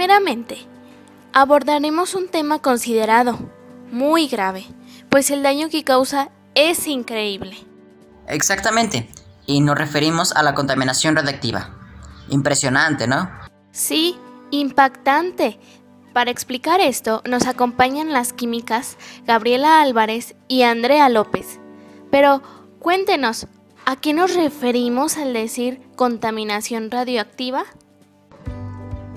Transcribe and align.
Primeramente, 0.00 0.56
abordaremos 1.34 2.14
un 2.14 2.28
tema 2.28 2.58
considerado 2.60 3.38
muy 3.92 4.28
grave, 4.28 4.64
pues 5.10 5.30
el 5.30 5.42
daño 5.42 5.68
que 5.68 5.84
causa 5.84 6.30
es 6.54 6.86
increíble. 6.86 7.54
Exactamente, 8.26 9.10
y 9.44 9.60
nos 9.60 9.76
referimos 9.76 10.32
a 10.32 10.42
la 10.42 10.54
contaminación 10.54 11.16
radiactiva. 11.16 11.76
Impresionante, 12.30 13.06
¿no? 13.06 13.30
Sí, 13.72 14.16
impactante. 14.50 15.60
Para 16.14 16.30
explicar 16.30 16.80
esto, 16.80 17.22
nos 17.28 17.46
acompañan 17.46 18.10
las 18.10 18.32
químicas 18.32 18.96
Gabriela 19.26 19.82
Álvarez 19.82 20.34
y 20.48 20.62
Andrea 20.62 21.10
López. 21.10 21.60
Pero 22.10 22.40
cuéntenos, 22.78 23.48
¿a 23.84 23.96
qué 23.96 24.14
nos 24.14 24.34
referimos 24.34 25.18
al 25.18 25.34
decir 25.34 25.82
contaminación 25.94 26.90
radioactiva? 26.90 27.66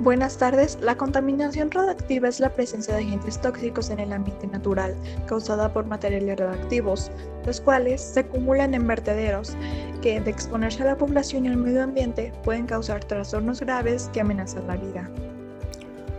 Buenas 0.00 0.38
tardes. 0.38 0.78
La 0.80 0.96
contaminación 0.96 1.70
radioactiva 1.70 2.26
es 2.26 2.40
la 2.40 2.48
presencia 2.48 2.94
de 2.94 3.02
agentes 3.02 3.38
tóxicos 3.38 3.90
en 3.90 4.00
el 4.00 4.14
ambiente 4.14 4.46
natural 4.46 4.96
causada 5.26 5.74
por 5.74 5.84
materiales 5.84 6.38
radioactivos, 6.38 7.10
los 7.44 7.60
cuales 7.60 8.00
se 8.00 8.20
acumulan 8.20 8.72
en 8.72 8.86
vertederos 8.86 9.58
que, 10.00 10.18
de 10.18 10.30
exponerse 10.30 10.82
a 10.84 10.86
la 10.86 10.96
población 10.96 11.44
y 11.44 11.48
al 11.48 11.58
medio 11.58 11.82
ambiente, 11.82 12.32
pueden 12.44 12.64
causar 12.64 13.04
trastornos 13.04 13.60
graves 13.60 14.08
que 14.14 14.22
amenazan 14.22 14.66
la 14.68 14.76
vida. 14.76 15.10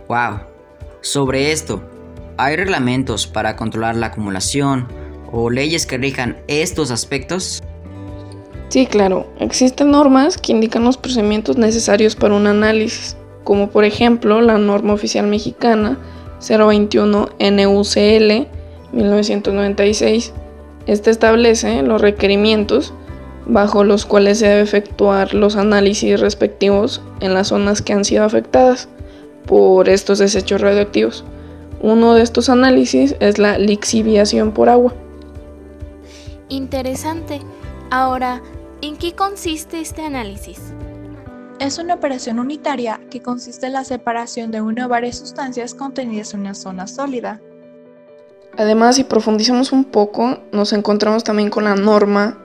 Wow. 0.06 0.42
Sobre 1.00 1.50
esto, 1.50 1.82
¿hay 2.36 2.54
reglamentos 2.54 3.26
para 3.26 3.56
controlar 3.56 3.96
la 3.96 4.06
acumulación 4.06 4.86
o 5.32 5.50
leyes 5.50 5.86
que 5.86 5.98
rijan 5.98 6.36
estos 6.46 6.92
aspectos? 6.92 7.64
Sí, 8.68 8.86
claro. 8.86 9.26
Existen 9.40 9.90
normas 9.90 10.38
que 10.38 10.52
indican 10.52 10.84
los 10.84 10.96
procedimientos 10.96 11.56
necesarios 11.56 12.14
para 12.14 12.34
un 12.34 12.46
análisis 12.46 13.16
como 13.44 13.70
por 13.70 13.84
ejemplo 13.84 14.40
la 14.40 14.58
norma 14.58 14.92
oficial 14.92 15.26
mexicana 15.26 15.98
021 16.40 17.28
NUCL 17.38 18.46
1996. 18.92 20.32
Este 20.86 21.10
establece 21.10 21.82
los 21.82 22.00
requerimientos 22.00 22.92
bajo 23.46 23.84
los 23.84 24.06
cuales 24.06 24.38
se 24.38 24.48
debe 24.48 24.62
efectuar 24.62 25.34
los 25.34 25.56
análisis 25.56 26.20
respectivos 26.20 27.02
en 27.20 27.34
las 27.34 27.48
zonas 27.48 27.82
que 27.82 27.92
han 27.92 28.04
sido 28.04 28.24
afectadas 28.24 28.88
por 29.46 29.88
estos 29.88 30.18
desechos 30.18 30.60
radioactivos. 30.60 31.24
Uno 31.80 32.14
de 32.14 32.22
estos 32.22 32.48
análisis 32.48 33.16
es 33.18 33.38
la 33.38 33.58
lixiviación 33.58 34.52
por 34.52 34.68
agua. 34.68 34.94
Interesante. 36.48 37.40
Ahora, 37.90 38.40
¿en 38.82 38.96
qué 38.96 39.14
consiste 39.14 39.80
este 39.80 40.02
análisis? 40.02 40.72
Es 41.62 41.78
una 41.78 41.94
operación 41.94 42.40
unitaria 42.40 42.98
que 43.08 43.22
consiste 43.22 43.66
en 43.66 43.74
la 43.74 43.84
separación 43.84 44.50
de 44.50 44.60
una 44.60 44.86
o 44.86 44.88
varias 44.88 45.18
sustancias 45.18 45.74
contenidas 45.74 46.34
en 46.34 46.40
una 46.40 46.54
zona 46.54 46.88
sólida. 46.88 47.40
Además, 48.58 48.96
si 48.96 49.04
profundizamos 49.04 49.70
un 49.70 49.84
poco, 49.84 50.40
nos 50.50 50.72
encontramos 50.72 51.22
también 51.22 51.50
con 51.50 51.62
la 51.62 51.76
norma 51.76 52.36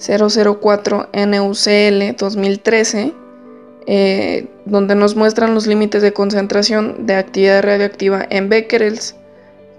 004 0.00 1.10
NUCL 1.12 2.16
2013, 2.18 3.14
eh, 3.86 4.48
donde 4.64 4.96
nos 4.96 5.14
muestran 5.14 5.54
los 5.54 5.68
límites 5.68 6.02
de 6.02 6.12
concentración 6.12 7.06
de 7.06 7.14
actividad 7.14 7.62
radioactiva 7.62 8.26
en 8.28 8.48
becquerels. 8.48 9.14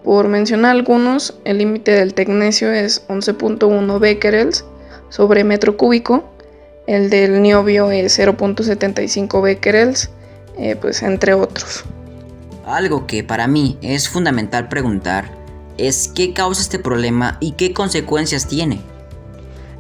Por 0.05 0.29
mencionar 0.29 0.71
algunos, 0.71 1.37
el 1.43 1.57
límite 1.57 1.91
del 1.91 2.13
tecnecio 2.13 2.71
es 2.71 3.05
11.1 3.09 3.99
becquerels 3.99 4.63
sobre 5.09 5.43
metro 5.43 5.75
cúbico 5.75 6.23
el 6.89 7.11
del 7.11 7.43
niobio 7.43 7.91
es 7.91 8.17
0.75 8.17 9.43
becquerels, 9.43 10.09
eh, 10.57 10.75
pues 10.75 11.03
entre 11.03 11.35
otros. 11.35 11.83
Algo 12.65 13.05
que 13.05 13.23
para 13.23 13.45
mí 13.45 13.77
es 13.83 14.09
fundamental 14.09 14.69
preguntar 14.69 15.29
es 15.77 16.07
qué 16.07 16.33
causa 16.33 16.63
este 16.63 16.79
problema 16.79 17.37
y 17.39 17.51
qué 17.51 17.73
consecuencias 17.73 18.47
tiene. 18.47 18.81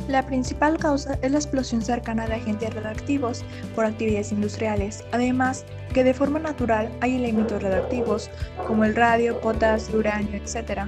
La 0.07 0.27
principal 0.27 0.77
causa 0.77 1.17
es 1.23 1.31
la 1.31 1.39
explosión 1.39 1.81
cercana 1.81 2.27
de 2.27 2.35
agentes 2.35 2.71
radioactivos 2.75 3.43
por 3.73 3.85
actividades 3.85 4.31
industriales, 4.31 5.03
además 5.11 5.65
que 5.95 6.03
de 6.03 6.13
forma 6.13 6.37
natural 6.37 6.91
hay 7.01 7.15
elementos 7.15 7.63
radioactivos 7.63 8.29
como 8.67 8.85
el 8.85 8.95
radio, 8.95 9.41
potasio, 9.41 9.97
uranio, 9.97 10.39
etc. 10.39 10.81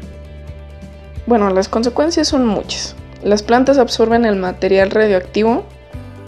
Bueno, 1.26 1.50
las 1.50 1.68
consecuencias 1.68 2.28
son 2.28 2.46
muchas. 2.46 2.96
Las 3.24 3.42
plantas 3.42 3.80
absorben 3.80 4.24
el 4.26 4.36
material 4.36 4.92
radioactivo 4.92 5.66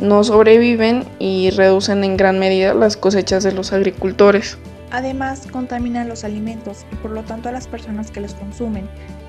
no 0.04 0.24
sobreviven 0.24 1.06
y 1.18 1.50
reducen 1.52 2.04
en 2.04 2.18
gran 2.18 2.38
medida 2.38 2.74
las 2.74 2.98
cosechas 2.98 3.44
de 3.44 3.54
los 3.54 3.72
agricultores. 3.72 4.58
Además, 4.92 5.48
contaminan 5.50 6.10
los 6.10 6.26
alimentos 6.26 6.86
y 6.92 6.96
por 6.98 7.12
lo 7.12 7.24
tanto 7.24 7.50
a 7.50 7.52
las 7.54 7.68
personas 7.68 8.12
que 8.12 8.20
los 8.20 8.34
consumen. 8.36 8.88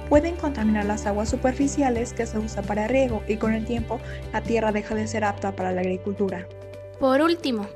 Pueden 0.09 0.35
contaminar 0.37 0.85
las 0.85 1.07
aguas 1.07 1.31
superficiales 1.31 2.13
que 2.13 2.27
se 2.27 2.39
usa 2.39 2.63
para 2.63 2.89
riego 2.89 3.23
y 3.29 3.37
con 3.37 3.55
el 3.55 3.65
tiempo 3.65 4.01
la 4.33 4.43
tierra 4.43 4.73
deja 4.73 4.95
de 4.95 5.07
ser 5.07 5.25
apta 5.25 5.53
para 5.53 5.73
la 5.73 5.81
agricultura. 5.81 6.47
Por 6.99 7.23
último, 7.23 7.67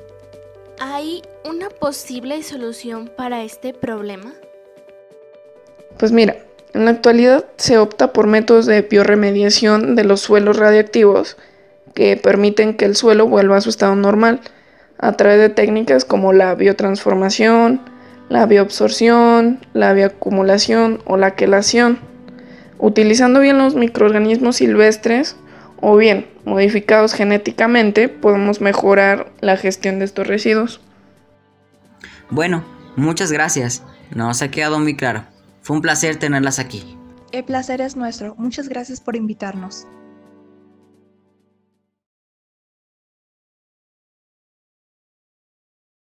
¿hay 0.81 1.22
una 1.48 1.70
posible 1.70 2.42
solución 2.42 3.10
para 3.16 3.44
este 3.44 3.72
problema? 3.72 4.34
Pues 5.98 6.10
mira, 6.10 6.37
en 6.75 6.84
la 6.84 6.91
actualidad 6.91 7.47
se 7.56 7.78
opta 7.78 8.12
por 8.12 8.26
métodos 8.26 8.66
de 8.66 8.82
bioremediación 8.82 9.94
de 9.94 10.04
los 10.04 10.20
suelos 10.20 10.58
radiactivos 10.58 11.37
que 11.94 12.16
permiten 12.16 12.75
que 12.75 12.84
el 12.84 12.97
suelo 12.97 13.26
vuelva 13.26 13.56
a 13.56 13.60
su 13.60 13.71
estado 13.71 13.94
normal 13.97 14.41
a 14.99 15.12
través 15.12 15.38
de 15.38 15.49
técnicas 15.49 16.04
como 16.04 16.32
la 16.32 16.54
biotransformación, 16.54 17.81
la 18.28 18.47
bioabsorción, 18.47 19.60
la 19.72 19.93
bioacumulación 19.93 21.00
o 21.06 21.16
la 21.16 21.34
quelación, 21.34 21.99
utilizando 22.78 23.41
bien 23.41 23.59
los 23.59 23.75
microorganismos 23.75 24.56
silvestres 24.56 25.37
o 25.81 25.97
bien 25.97 26.26
modificados 26.44 27.15
genéticamente 27.15 28.09
podemos 28.09 28.60
mejorar 28.60 29.31
la 29.41 29.56
gestión 29.56 29.99
de 29.99 30.05
estos 30.05 30.26
residuos. 30.26 30.81
Bueno, 32.31 32.65
muchas 32.97 33.32
gracias. 33.32 33.82
Nos 34.15 34.43
ha 34.43 34.50
quedado 34.50 34.78
muy 34.78 34.97
claro. 34.97 35.25
Fue 35.62 35.76
un 35.76 35.82
placer 35.82 36.16
tenerlas 36.16 36.59
aquí. 36.59 36.97
El 37.32 37.44
placer 37.44 37.81
es 37.81 37.94
nuestro. 37.97 38.34
Muchas 38.37 38.69
gracias 38.69 39.00
por 39.00 39.16
invitarnos. 39.16 39.87